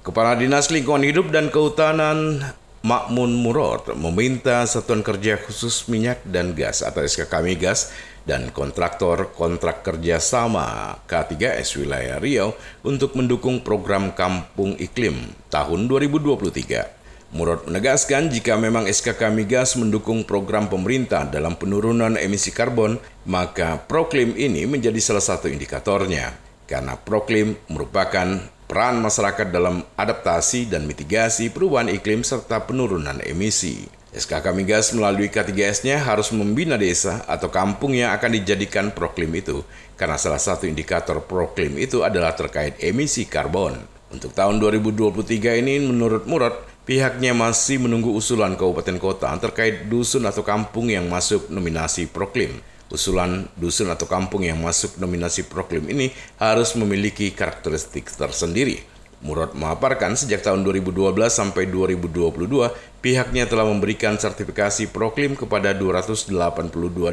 [0.00, 2.40] Kepala Dinas Lingkungan Hidup dan Kehutanan
[2.80, 7.92] Makmun Murad meminta Satuan Kerja Khusus Minyak dan Gas atau SKK Migas
[8.24, 17.36] dan kontraktor kontrak kerja sama K3S wilayah Riau untuk mendukung program Kampung Iklim tahun 2023.
[17.36, 22.96] Murad menegaskan jika memang SKK Migas mendukung program pemerintah dalam penurunan emisi karbon,
[23.28, 26.32] maka proklim ini menjadi salah satu indikatornya.
[26.64, 28.40] Karena proklim merupakan
[28.70, 33.82] peran masyarakat dalam adaptasi dan mitigasi perubahan iklim serta penurunan emisi.
[34.14, 39.66] SKK Migas melalui K3S-nya harus membina desa atau kampung yang akan dijadikan proklim itu,
[39.98, 43.74] karena salah satu indikator proklim itu adalah terkait emisi karbon.
[44.14, 46.54] Untuk tahun 2023 ini, menurut Murad,
[46.86, 52.54] pihaknya masih menunggu usulan kabupaten kota terkait dusun atau kampung yang masuk nominasi proklim.
[52.90, 56.10] Usulan dusun atau kampung yang masuk nominasi proklim ini
[56.42, 58.82] harus memiliki karakteristik tersendiri.
[59.22, 62.50] Murad memaparkan sejak tahun 2012 sampai 2022,
[62.98, 66.34] pihaknya telah memberikan sertifikasi proklim kepada 282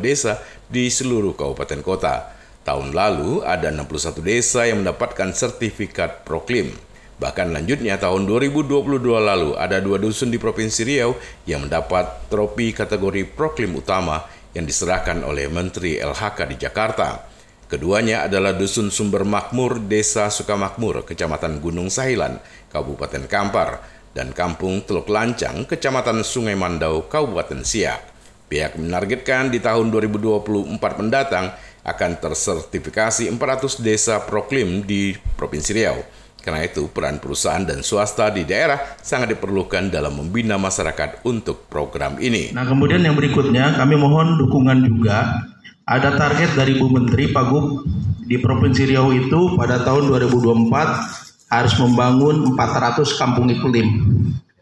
[0.00, 0.40] desa
[0.72, 2.32] di seluruh kabupaten kota.
[2.64, 6.72] Tahun lalu ada 61 desa yang mendapatkan sertifikat proklim.
[7.16, 11.16] Bahkan lanjutnya tahun 2022 lalu ada dua dusun di Provinsi Riau
[11.48, 14.20] yang mendapat tropi kategori proklim utama
[14.56, 17.28] yang diserahkan oleh Menteri LHK di Jakarta.
[17.68, 22.40] Keduanya adalah Dusun Sumber Makmur, Desa Sukamakmur, Kecamatan Gunung Sahilan,
[22.72, 23.84] Kabupaten Kampar,
[24.16, 28.16] dan Kampung Teluk Lancang, Kecamatan Sungai Mandau, Kabupaten Siak.
[28.48, 31.52] Pihak menargetkan di tahun 2024 mendatang
[31.84, 35.98] akan tersertifikasi 400 desa proklim di Provinsi Riau.
[36.46, 42.22] Karena itu, peran perusahaan dan swasta di daerah sangat diperlukan dalam membina masyarakat untuk program
[42.22, 42.54] ini.
[42.54, 45.42] Nah, kemudian yang berikutnya kami mohon dukungan juga
[45.90, 47.82] ada target dari Bu Menteri Pagub
[48.30, 53.86] di Provinsi Riau itu pada tahun 2024 harus membangun 400 kampung iklim.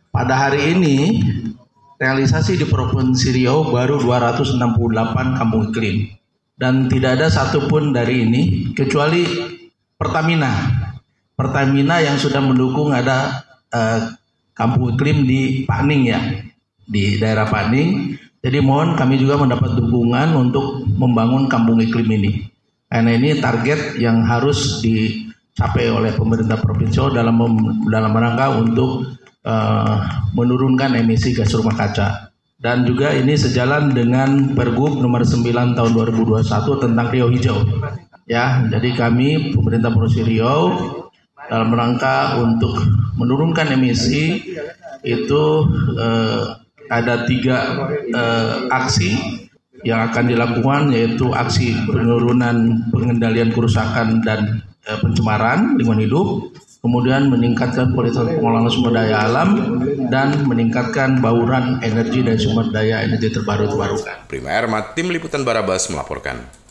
[0.09, 1.21] Pada hari ini
[2.01, 4.57] realisasi di Provinsi Riau baru 268
[5.37, 6.13] kampung iklim
[6.61, 9.25] dan tidak ada satupun dari ini kecuali
[9.97, 10.84] Pertamina
[11.35, 13.43] Pertamina yang sudah mendukung ada
[13.75, 14.15] uh,
[14.55, 16.21] kampung iklim di Paning ya,
[16.87, 18.15] di daerah Paning.
[18.39, 22.33] Jadi mohon kami juga mendapat dukungan untuk membangun kampung iklim ini.
[22.87, 27.35] Karena ini target yang harus dicapai oleh pemerintah provinsi dalam
[27.91, 29.97] dalam rangka untuk uh,
[30.39, 32.31] menurunkan emisi gas rumah kaca.
[32.55, 36.47] Dan juga ini sejalan dengan Pergub nomor 9 tahun 2021
[36.79, 37.59] tentang Riau Hijau.
[38.25, 40.63] Ya, jadi kami pemerintah Provinsi Riau
[41.49, 42.73] dalam rangka untuk
[43.21, 44.41] menurunkan emisi
[45.05, 45.45] itu
[46.01, 46.43] eh,
[46.89, 49.45] ada tiga eh, aksi
[49.85, 56.27] yang akan dilakukan yaitu aksi penurunan pengendalian kerusakan dan eh, pencemaran lingkungan hidup,
[56.81, 59.49] kemudian meningkatkan kualitas pengelolaan sumber daya alam
[60.09, 64.25] dan meningkatkan bauran energi dan sumber daya energi terbaru terbarukan.
[64.29, 66.64] Prima Erma, Tim Liputan Barabas melaporkan.